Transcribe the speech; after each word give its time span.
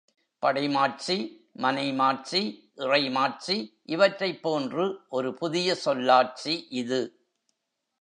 படைமாட்சி 0.39 1.17
மனைமாட்சி, 1.57 2.41
இறைமாட்சி 2.75 3.57
இவற்றைப்போன்று 3.87 4.97
ஒரு 5.09 5.33
புதிய 5.33 5.75
சொல்லாட்சி 5.75 6.67
இது. 6.69 7.01